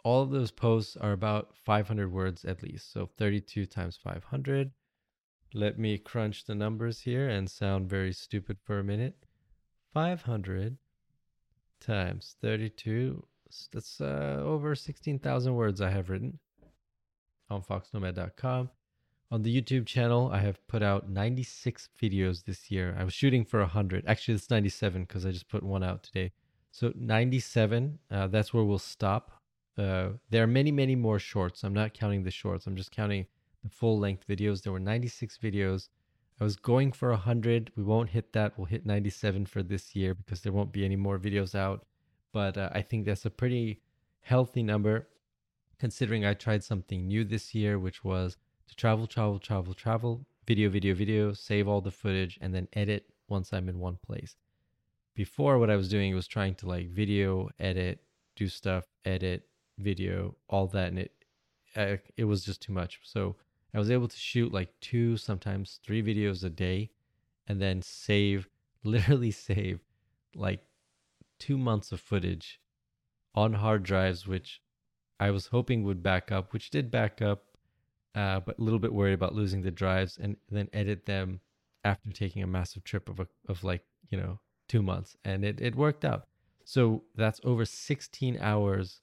[0.04, 2.92] all of those posts are about 500 words at least.
[2.92, 4.70] So 32 times 500.
[5.52, 9.16] Let me crunch the numbers here and sound very stupid for a minute.
[9.92, 10.76] 500
[11.80, 13.24] times 32.
[13.72, 16.38] That's uh, over 16,000 words I have written
[17.48, 18.70] on foxnomad.com.
[19.32, 22.96] On the YouTube channel, I have put out 96 videos this year.
[22.98, 24.04] I was shooting for 100.
[24.06, 26.32] Actually, it's 97 because I just put one out today.
[26.72, 29.39] So 97, uh, that's where we'll stop
[29.78, 31.62] uh, there are many, many more shorts.
[31.64, 32.66] I'm not counting the shorts.
[32.66, 33.26] I'm just counting
[33.62, 34.62] the full length videos.
[34.62, 35.88] There were 96 videos.
[36.40, 37.72] I was going for 100.
[37.76, 38.56] We won't hit that.
[38.56, 41.86] We'll hit 97 for this year because there won't be any more videos out.
[42.32, 43.80] But uh, I think that's a pretty
[44.20, 45.08] healthy number
[45.78, 48.36] considering I tried something new this year, which was
[48.68, 53.06] to travel, travel, travel, travel, video, video, video, save all the footage, and then edit
[53.28, 54.36] once I'm in one place.
[55.14, 58.00] Before, what I was doing was trying to like video, edit,
[58.36, 59.48] do stuff, edit,
[59.80, 61.12] video, all that, and it
[61.76, 63.00] uh, it was just too much.
[63.02, 63.36] So
[63.74, 66.90] I was able to shoot like two, sometimes three videos a day,
[67.46, 68.48] and then save,
[68.84, 69.80] literally save,
[70.34, 70.60] like
[71.38, 72.60] two months of footage
[73.34, 74.60] on hard drives, which
[75.18, 77.44] I was hoping would back up, which did back up,
[78.14, 81.40] uh, but a little bit worried about losing the drives, and then edit them
[81.84, 85.60] after taking a massive trip of a, of like you know two months, and it
[85.60, 86.26] it worked out.
[86.64, 89.00] So that's over 16 hours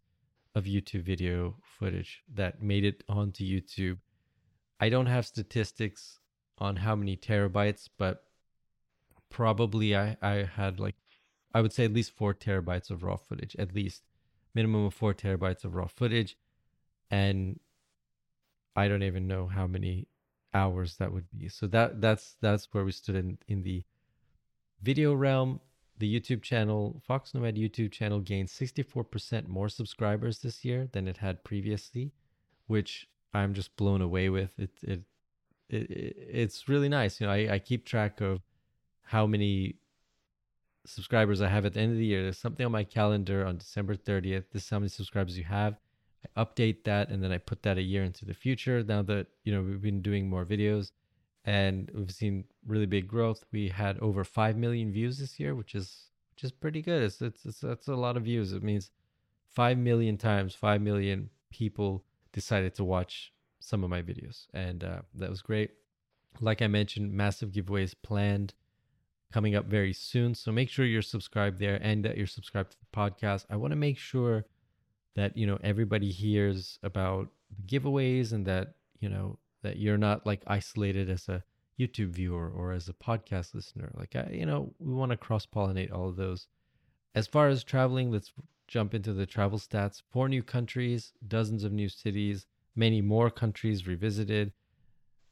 [0.58, 4.00] of YouTube video footage that made it onto YouTube.
[4.80, 6.20] I don't have statistics
[6.58, 8.24] on how many terabytes, but
[9.30, 10.96] probably I, I had like,
[11.54, 14.02] I would say at least four terabytes of raw footage, at least
[14.56, 16.36] minimum of four terabytes of raw footage.
[17.12, 17.60] And
[18.76, 20.08] I don't even know how many
[20.56, 21.50] hours that would be.
[21.50, 23.84] So that that's that's where we stood in in the
[24.82, 25.60] video realm
[26.00, 31.18] the YouTube channel, Fox Nomad YouTube channel, gained 64% more subscribers this year than it
[31.18, 32.12] had previously,
[32.68, 34.52] which I'm just blown away with.
[34.58, 35.02] It it,
[35.70, 37.20] it, it's really nice.
[37.20, 38.42] You know, I, I keep track of
[39.04, 39.76] how many
[40.86, 42.24] subscribers I have at the end of the year.
[42.24, 44.46] There's something on my calendar on December 30th.
[44.52, 45.78] This is how many subscribers you have.
[46.36, 48.84] I update that and then I put that a year into the future.
[48.84, 50.92] Now that you know we've been doing more videos,
[51.48, 53.46] and we've seen really big growth.
[53.54, 57.02] We had over five million views this year, which is which is pretty good.
[57.02, 58.52] It's, it's, it's that's a lot of views.
[58.52, 58.92] It means
[59.50, 65.00] five million times five million people decided to watch some of my videos, and uh,
[65.16, 65.72] that was great.
[66.42, 68.54] Like I mentioned, massive giveaways planned
[69.32, 70.36] coming up very soon.
[70.36, 73.46] So make sure you're subscribed there and that you're subscribed to the podcast.
[73.50, 74.46] I want to make sure
[75.16, 80.26] that you know everybody hears about the giveaways and that you know that you're not
[80.26, 81.44] like isolated as a
[81.80, 83.92] YouTube viewer or as a podcast listener.
[83.94, 86.48] Like, I, you know, we want to cross pollinate all of those.
[87.14, 88.32] As far as traveling, let's
[88.68, 90.02] jump into the travel stats.
[90.12, 94.54] Four new countries, dozens of new cities, many more countries revisited,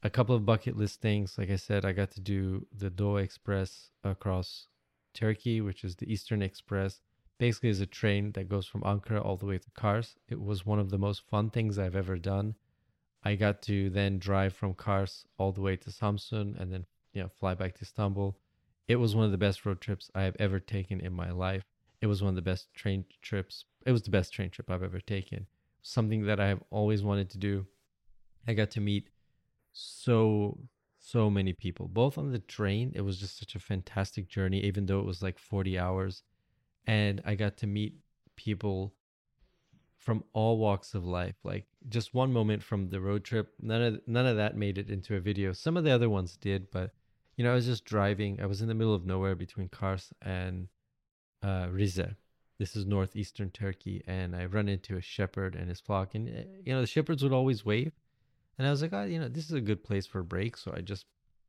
[0.02, 1.36] a couple of bucket list things.
[1.38, 4.68] Like I said, I got to do the Doğu Express across
[5.14, 7.00] Turkey, which is the Eastern Express.
[7.38, 10.16] Basically, is a train that goes from Ankara all the way to Kars.
[10.28, 12.54] It was one of the most fun things I've ever done.
[13.26, 17.22] I got to then drive from Kars all the way to Samsun and then you
[17.22, 18.38] know fly back to Istanbul.
[18.86, 21.64] It was one of the best road trips I have ever taken in my life.
[22.00, 23.64] it was one of the best train trips.
[23.84, 25.48] It was the best train trip I've ever taken.
[25.82, 27.66] Something that I have always wanted to do.
[28.46, 29.10] I got to meet
[29.72, 30.56] so
[31.00, 34.86] so many people both on the train it was just such a fantastic journey even
[34.86, 36.22] though it was like 40 hours
[36.86, 37.94] and i got to meet
[38.36, 38.94] people
[40.06, 44.00] from all walks of life like just one moment from the road trip none of
[44.06, 46.92] none of that made it into a video some of the other ones did but
[47.36, 50.12] you know i was just driving i was in the middle of nowhere between kars
[50.22, 50.68] and
[51.42, 52.00] uh, rize
[52.58, 56.44] this is northeastern turkey and i run into a shepherd and his flock and eh,
[56.64, 57.92] you know the shepherds would always wave
[58.58, 60.56] and I was like, oh, you know, this is a good place for a break.
[60.56, 61.06] So I just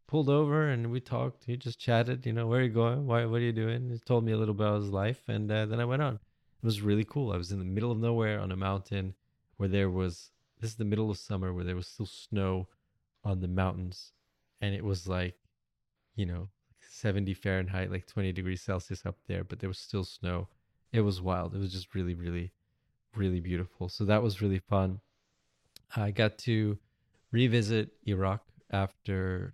[0.07, 1.45] pulled over and we talked.
[1.45, 3.07] He just chatted, you know, where are you going?
[3.07, 3.89] Why, what are you doing?
[3.89, 5.23] He told me a little about his life.
[5.27, 6.19] And uh, then I went on.
[6.67, 7.31] Was really cool.
[7.31, 9.13] I was in the middle of nowhere on a mountain
[9.55, 12.67] where there was, this is the middle of summer where there was still snow
[13.23, 14.11] on the mountains.
[14.59, 15.35] And it was like,
[16.17, 16.49] you know,
[16.81, 20.49] 70 Fahrenheit, like 20 degrees Celsius up there, but there was still snow.
[20.91, 21.55] It was wild.
[21.55, 22.51] It was just really, really,
[23.15, 23.87] really beautiful.
[23.87, 24.99] So that was really fun.
[25.95, 26.77] I got to
[27.31, 29.53] revisit Iraq after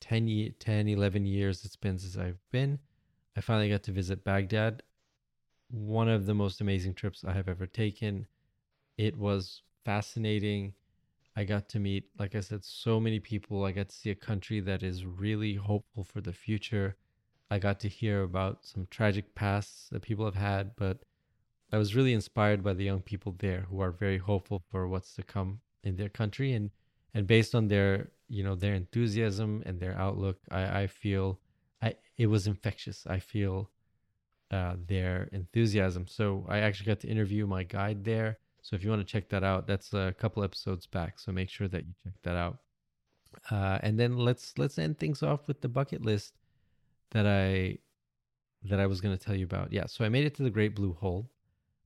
[0.00, 2.80] 10, 10, 11 years it's been since I've been.
[3.36, 4.82] I finally got to visit Baghdad.
[5.70, 8.26] One of the most amazing trips I have ever taken.
[8.96, 10.74] It was fascinating.
[11.36, 13.64] I got to meet, like I said, so many people.
[13.64, 16.96] I got to see a country that is really hopeful for the future.
[17.50, 21.04] I got to hear about some tragic pasts that people have had, but
[21.72, 25.14] I was really inspired by the young people there who are very hopeful for what's
[25.14, 26.52] to come in their country.
[26.52, 26.70] And
[27.14, 31.40] and based on their you know their enthusiasm and their outlook i i feel
[31.82, 33.70] i it was infectious i feel
[34.50, 36.06] uh, their enthusiasm.
[36.06, 38.38] So i actually got to interview my guide there.
[38.62, 41.18] So if you want to check that out that's a couple episodes back.
[41.18, 42.58] So make sure that you check that out.
[43.50, 46.34] Uh, and then let's let's end things off with the bucket list
[47.10, 47.78] that i
[48.64, 49.72] that i was going to tell you about.
[49.72, 51.30] Yeah so i made it to the great blue hole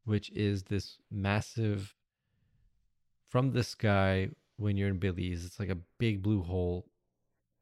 [0.04, 1.94] which is this massive
[3.28, 5.44] from the sky when you're in Belize.
[5.44, 6.86] It's like a big blue hole,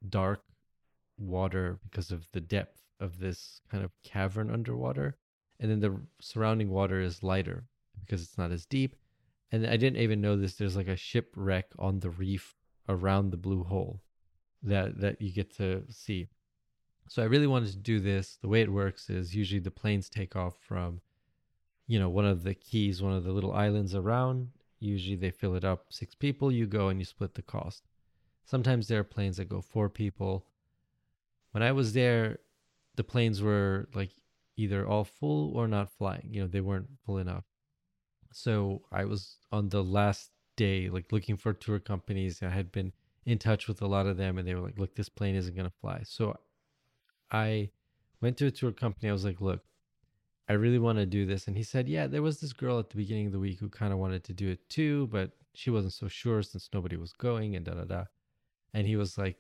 [0.09, 0.43] dark
[1.19, 5.17] water because of the depth of this kind of cavern underwater.
[5.59, 7.65] And then the surrounding water is lighter
[8.01, 8.97] because it's not as deep.
[9.53, 10.55] And I didn't even know this.
[10.55, 12.55] There's like a shipwreck on the reef
[12.89, 14.01] around the blue hole
[14.63, 16.29] that that you get to see.
[17.09, 18.39] So I really wanted to do this.
[18.41, 21.01] The way it works is usually the planes take off from,
[21.89, 25.55] you know, one of the keys, one of the little islands around, Usually they fill
[25.55, 27.87] it up six people, you go and you split the cost.
[28.45, 30.47] Sometimes there are planes that go four people.
[31.53, 32.39] When I was there,
[33.01, 34.11] the planes were like
[34.59, 36.29] either all full or not flying.
[36.31, 37.45] You know, they weren't full enough.
[38.31, 42.43] So I was on the last day, like looking for tour companies.
[42.43, 42.93] I had been
[43.25, 45.57] in touch with a lot of them and they were like, look, this plane isn't
[45.57, 46.03] going to fly.
[46.05, 46.37] So
[47.31, 47.71] I
[48.21, 49.09] went to a tour company.
[49.09, 49.63] I was like, look,
[50.47, 51.47] I really want to do this.
[51.47, 53.71] And he said, Yeah, there was this girl at the beginning of the week who
[53.71, 57.15] kind of wanted to do it too, but she wasn't so sure since nobody was
[57.15, 58.05] going and da da da.
[58.75, 59.39] And he was like,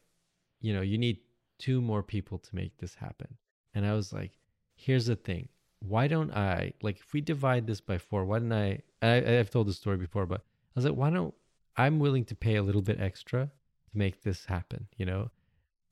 [0.62, 1.18] You know, you need
[1.58, 3.36] two more people to make this happen.
[3.74, 4.32] And I was like,
[4.74, 5.48] Here's the thing.
[5.80, 9.50] Why don't I, like, if we divide this by four, why don't I, I I've
[9.50, 11.34] told the story before, but I was like, Why don't
[11.76, 13.50] I'm willing to pay a little bit extra
[13.90, 15.30] to make this happen, you know?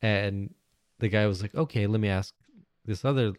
[0.03, 0.55] And
[0.99, 2.35] the guy was like, Okay, let me ask
[2.85, 3.35] this other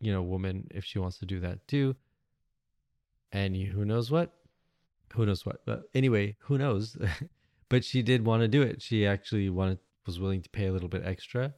[0.00, 1.96] you know, woman if she wants to do that too.
[3.32, 4.32] And who knows what?
[5.14, 5.64] Who knows what?
[5.64, 6.96] But anyway, who knows?
[7.68, 8.82] but she did want to do it.
[8.82, 11.54] She actually wanted was willing to pay a little bit extra.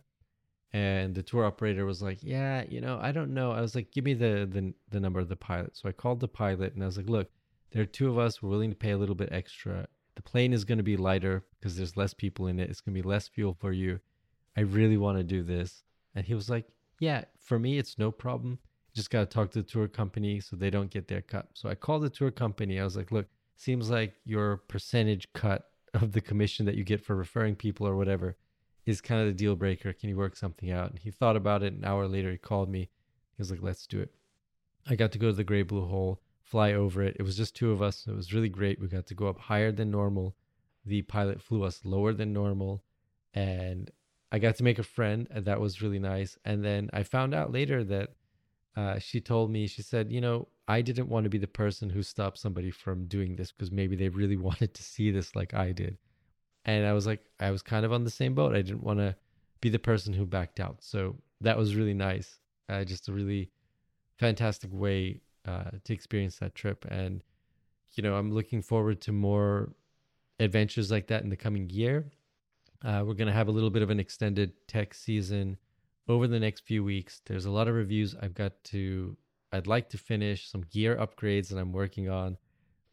[0.76, 3.92] And the tour operator was like, "Yeah, you know, I don't know." I was like,
[3.92, 6.82] "Give me the the the number of the pilot." So I called the pilot and
[6.82, 7.30] I was like, "Look,
[7.70, 8.42] there are two of us.
[8.42, 9.88] We're willing to pay a little bit extra.
[10.16, 12.68] The plane is going to be lighter because there's less people in it.
[12.68, 14.00] It's going to be less fuel for you.
[14.56, 15.82] I really want to do this."
[16.14, 16.66] And he was like,
[17.00, 18.58] yeah, for me, it's no problem.
[18.94, 21.48] Just got to talk to the tour company so they don't get their cut.
[21.54, 22.80] So I called the tour company.
[22.80, 27.04] I was like, look, seems like your percentage cut of the commission that you get
[27.04, 28.36] for referring people or whatever
[28.86, 29.92] is kind of the deal breaker.
[29.92, 30.90] Can you work something out?
[30.90, 31.74] And he thought about it.
[31.74, 32.88] An hour later, he called me.
[33.36, 34.14] He was like, let's do it.
[34.88, 37.16] I got to go to the Great Blue Hole, fly over it.
[37.18, 38.06] It was just two of us.
[38.06, 38.80] It was really great.
[38.80, 40.36] We got to go up higher than normal.
[40.84, 42.84] The pilot flew us lower than normal.
[43.34, 43.90] And
[44.30, 46.38] I got to make a friend, and that was really nice.
[46.44, 48.10] And then I found out later that
[48.76, 51.90] uh, she told me, she said, you know, I didn't want to be the person
[51.90, 55.54] who stopped somebody from doing this because maybe they really wanted to see this like
[55.54, 55.98] I did.
[56.66, 58.54] And I was like, I was kind of on the same boat.
[58.54, 59.16] I didn't want to
[59.60, 60.76] be the person who backed out.
[60.80, 62.38] So that was really nice.
[62.68, 63.50] Uh, just a really
[64.18, 66.84] fantastic way uh, to experience that trip.
[66.90, 67.22] And,
[67.94, 69.72] you know, I'm looking forward to more
[70.40, 72.10] adventures like that in the coming year.
[72.84, 75.56] Uh, we're going to have a little bit of an extended tech season
[76.08, 77.22] over the next few weeks.
[77.24, 79.16] There's a lot of reviews I've got to
[79.52, 82.36] I'd like to finish some gear upgrades that I'm working on,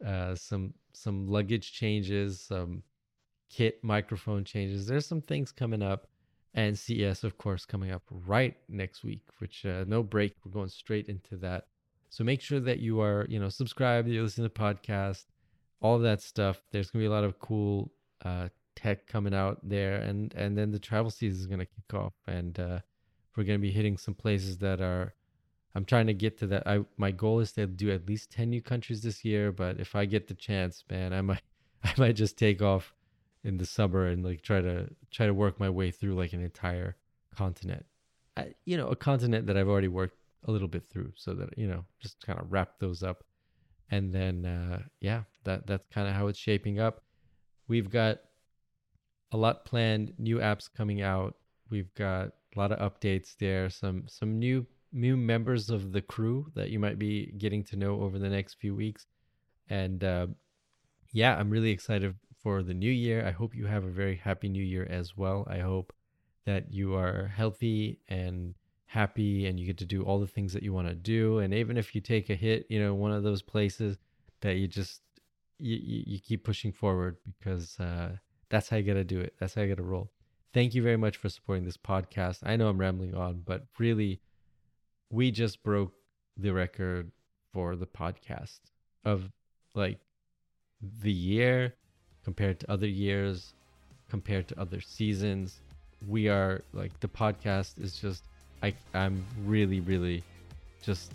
[0.04, 2.82] uh, some some luggage changes, some
[3.50, 4.86] kit microphone changes.
[4.86, 6.06] There's some things coming up,
[6.54, 9.22] and CES of course coming up right next week.
[9.38, 10.34] Which uh, no break.
[10.44, 11.66] We're going straight into that.
[12.10, 14.08] So make sure that you are you know subscribed.
[14.08, 15.26] You listen to the podcast,
[15.80, 16.62] all that stuff.
[16.70, 17.92] There's gonna be a lot of cool
[18.24, 22.14] uh, tech coming out there, and and then the travel season is gonna kick off,
[22.26, 22.78] and uh,
[23.36, 25.14] we're gonna be hitting some places that are.
[25.76, 26.68] I'm trying to get to that.
[26.68, 29.96] I my goal is to do at least ten new countries this year, but if
[29.96, 31.42] I get the chance, man, I might
[31.84, 32.93] I might just take off
[33.44, 36.42] in the summer and like try to try to work my way through like an
[36.42, 36.96] entire
[37.36, 37.84] continent.
[38.36, 40.16] I, you know, a continent that I've already worked
[40.46, 43.24] a little bit through, so that you know, just kind of wrap those up,
[43.90, 47.02] and then uh, yeah, that that's kind of how it's shaping up.
[47.68, 48.18] We've got
[49.32, 51.36] a lot planned, new apps coming out.
[51.70, 56.50] We've got a lot of updates there, some some new new members of the crew
[56.54, 59.06] that you might be getting to know over the next few weeks,
[59.68, 60.26] and uh,
[61.12, 62.14] yeah, I'm really excited
[62.44, 63.26] for the new year.
[63.26, 65.46] I hope you have a very happy new year as well.
[65.50, 65.94] I hope
[66.44, 70.62] that you are healthy and happy and you get to do all the things that
[70.62, 71.38] you want to do.
[71.38, 73.96] And even if you take a hit you know one of those places
[74.42, 75.00] that you just
[75.58, 78.10] you, you keep pushing forward because uh,
[78.50, 79.34] that's how you got to do it.
[79.40, 80.12] That's how you got to roll.
[80.52, 82.40] Thank you very much for supporting this podcast.
[82.42, 84.20] I know i'm rambling on but really
[85.10, 85.94] we just broke
[86.36, 87.10] the record
[87.52, 88.60] for the podcast
[89.04, 89.30] of
[89.74, 90.00] like
[90.82, 91.74] the year
[92.24, 93.52] compared to other years
[94.08, 95.60] compared to other seasons
[96.08, 98.24] we are like the podcast is just
[98.62, 100.22] I I'm really really
[100.82, 101.12] just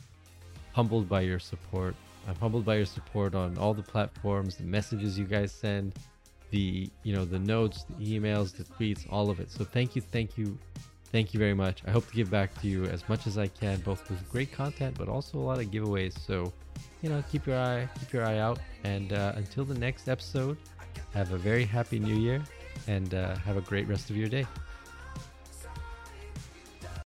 [0.74, 1.95] humbled by your support.
[2.28, 5.93] I'm humbled by your support on all the platforms, the messages you guys send,
[6.51, 9.51] the you know the notes, the emails, the tweets, all of it.
[9.51, 10.57] So thank you, thank you,
[11.12, 11.82] thank you very much.
[11.88, 14.51] I hope to give back to you as much as I can, both with great
[14.51, 16.18] content, but also a lot of giveaways.
[16.20, 16.51] So
[17.01, 18.60] you know, keep your eye keep your eye out.
[18.84, 20.57] And uh, until the next episode,
[21.14, 22.42] have a very happy New Year,
[22.88, 24.46] and uh, have a great rest of your day.